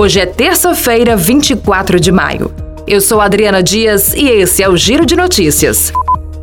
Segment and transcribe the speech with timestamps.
[0.00, 2.52] Hoje é terça-feira, 24 de maio.
[2.86, 5.92] Eu sou Adriana Dias e esse é o Giro de Notícias.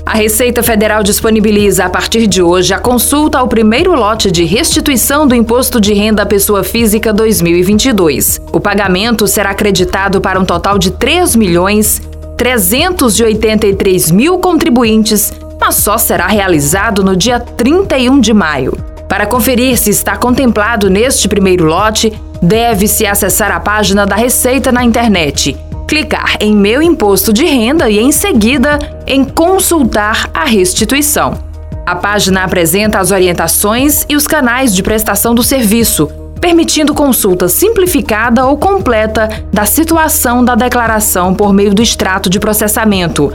[0.06, 5.26] A Receita Federal disponibiliza a partir de hoje a consulta ao primeiro lote de restituição
[5.26, 8.42] do Imposto de Renda à Pessoa Física 2022.
[8.52, 12.02] O pagamento será acreditado para um total de 3 milhões
[12.36, 15.32] 383 mil contribuintes,
[15.62, 18.74] mas só será realizado no dia 31 de maio.
[19.08, 22.12] Para conferir se está contemplado neste primeiro lote,
[22.42, 25.58] deve-se acessar a página da Receita na internet,
[25.88, 31.38] clicar em Meu Imposto de Renda e, em seguida, em Consultar a Restituição.
[31.86, 36.08] A página apresenta as orientações e os canais de prestação do serviço,
[36.42, 43.32] permitindo consulta simplificada ou completa da situação da declaração por meio do extrato de processamento.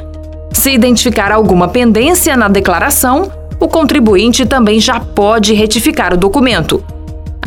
[0.52, 6.82] Se identificar alguma pendência na declaração, o contribuinte também já pode retificar o documento.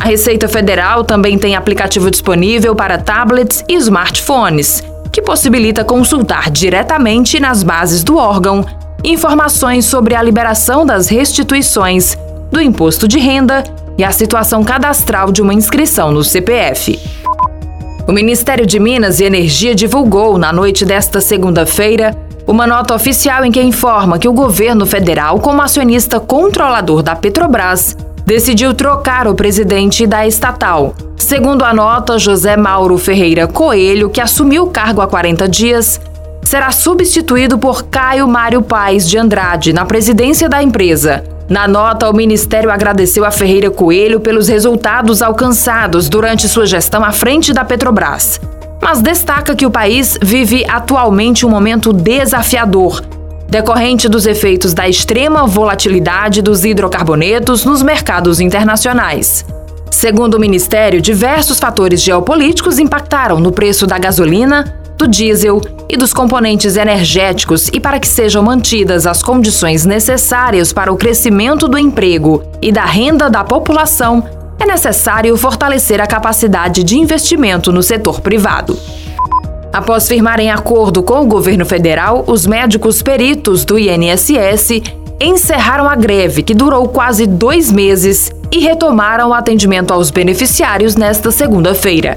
[0.04, 7.40] A Receita Federal também tem aplicativo disponível para tablets e smartphones, que possibilita consultar diretamente
[7.40, 8.66] nas bases do órgão
[9.02, 12.18] informações sobre a liberação das restituições,
[12.52, 13.64] do imposto de renda
[13.96, 17.00] e a situação cadastral de uma inscrição no CPF.
[18.06, 22.14] O Ministério de Minas e Energia divulgou, na noite desta segunda-feira,
[22.46, 27.96] uma nota oficial em que informa que o governo federal, como acionista controlador da Petrobras,
[28.26, 30.94] decidiu trocar o presidente da estatal.
[31.16, 36.00] Segundo a nota, José Mauro Ferreira Coelho, que assumiu o cargo há 40 dias,
[36.42, 41.24] será substituído por Caio Mário Paes de Andrade na presidência da empresa.
[41.48, 47.12] Na nota, o Ministério agradeceu a Ferreira Coelho pelos resultados alcançados durante sua gestão à
[47.12, 48.40] frente da Petrobras
[48.84, 53.02] mas destaca que o país vive atualmente um momento desafiador,
[53.48, 59.44] decorrente dos efeitos da extrema volatilidade dos hidrocarbonetos nos mercados internacionais.
[59.90, 66.12] Segundo o Ministério, diversos fatores geopolíticos impactaram no preço da gasolina, do diesel e dos
[66.12, 72.42] componentes energéticos, e para que sejam mantidas as condições necessárias para o crescimento do emprego
[72.60, 74.24] e da renda da população,
[74.58, 78.78] é necessário fortalecer a capacidade de investimento no setor privado.
[79.74, 84.80] Após firmarem acordo com o governo federal, os médicos peritos do INSS
[85.20, 91.32] encerraram a greve, que durou quase dois meses, e retomaram o atendimento aos beneficiários nesta
[91.32, 92.16] segunda-feira.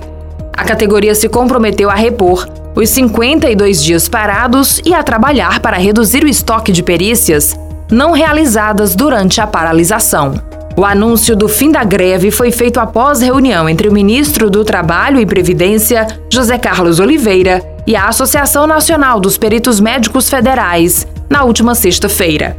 [0.55, 6.23] A categoria se comprometeu a repor os 52 dias parados e a trabalhar para reduzir
[6.23, 10.35] o estoque de perícias não realizadas durante a paralisação.
[10.77, 15.19] O anúncio do fim da greve foi feito após reunião entre o ministro do Trabalho
[15.19, 21.73] e Previdência, José Carlos Oliveira, e a Associação Nacional dos Peritos Médicos Federais, na última
[21.73, 22.55] sexta-feira.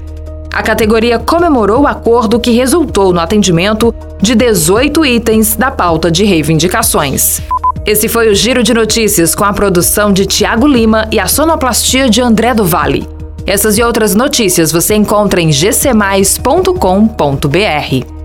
[0.52, 6.24] A categoria comemorou o acordo que resultou no atendimento de 18 itens da pauta de
[6.24, 7.40] reivindicações.
[7.86, 12.10] Esse foi o Giro de Notícias com a produção de Tiago Lima e a sonoplastia
[12.10, 13.17] de André do Vale.
[13.48, 18.17] Essas e outras notícias você encontra em gcmais.com.br.